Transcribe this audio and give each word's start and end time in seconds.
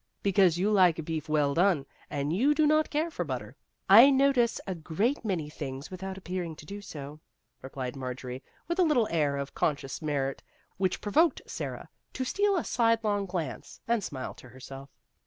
"Because 0.23 0.57
you 0.57 0.71
like 0.71 1.05
beef 1.05 1.29
well 1.29 1.53
done, 1.53 1.85
and 2.09 2.33
you 2.35 2.55
do 2.55 2.65
not 2.65 2.89
care 2.89 3.11
for 3.11 3.23
butter. 3.23 3.55
I 3.87 4.09
notice 4.09 4.59
a 4.65 4.73
great 4.73 5.23
many 5.23 5.47
things 5.47 5.91
without 5.91 6.17
appearing 6.17 6.55
to 6.55 6.65
do 6.65 6.81
so," 6.81 7.19
replied 7.61 7.95
Marjorie, 7.95 8.41
with 8.67 8.79
a 8.79 8.83
little 8.83 9.07
air 9.11 9.37
of 9.37 9.53
conscious 9.53 10.01
merit 10.01 10.41
which 10.77 11.01
provoked 11.01 11.43
Sara 11.45 11.87
to 12.13 12.25
steal 12.25 12.57
a 12.57 12.63
sidelong 12.63 13.27
glance 13.27 13.79
and 13.87 14.03
smile 14.03 14.33
to 14.33 14.49
herself. 14.49 14.89